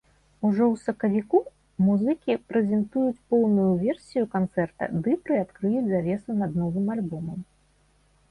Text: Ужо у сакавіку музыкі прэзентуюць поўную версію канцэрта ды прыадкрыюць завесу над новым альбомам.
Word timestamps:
Ужо 0.47 0.63
у 0.75 0.77
сакавіку 0.83 1.39
музыкі 1.89 2.37
прэзентуюць 2.53 3.23
поўную 3.33 3.67
версію 3.83 4.23
канцэрта 4.35 4.83
ды 5.03 5.11
прыадкрыюць 5.27 5.87
завесу 5.91 6.31
над 6.41 6.51
новым 6.63 6.85
альбомам. 6.95 7.39